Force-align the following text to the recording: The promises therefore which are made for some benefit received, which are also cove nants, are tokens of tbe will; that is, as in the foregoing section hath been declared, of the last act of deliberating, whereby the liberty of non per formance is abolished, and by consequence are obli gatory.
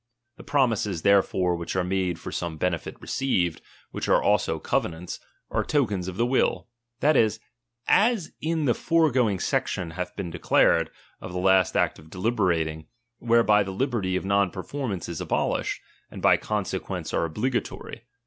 The 0.37 0.43
promises 0.43 1.03
therefore 1.03 1.55
which 1.55 1.75
are 1.75 1.83
made 1.83 2.17
for 2.17 2.31
some 2.31 2.57
benefit 2.57 2.99
received, 2.99 3.61
which 3.91 4.09
are 4.09 4.19
also 4.19 4.57
cove 4.57 4.85
nants, 4.85 5.19
are 5.51 5.63
tokens 5.63 6.07
of 6.07 6.17
tbe 6.17 6.27
will; 6.27 6.67
that 7.01 7.15
is, 7.15 7.39
as 7.87 8.31
in 8.41 8.65
the 8.65 8.73
foregoing 8.73 9.37
section 9.39 9.91
hath 9.91 10.15
been 10.15 10.31
declared, 10.31 10.89
of 11.19 11.33
the 11.33 11.37
last 11.39 11.77
act 11.77 11.99
of 11.99 12.09
deliberating, 12.09 12.87
whereby 13.19 13.61
the 13.61 13.69
liberty 13.69 14.15
of 14.15 14.25
non 14.25 14.49
per 14.49 14.63
formance 14.63 15.07
is 15.07 15.21
abolished, 15.21 15.79
and 16.09 16.19
by 16.19 16.35
consequence 16.35 17.13
are 17.13 17.29
obli 17.29 17.51
gatory. 17.53 17.99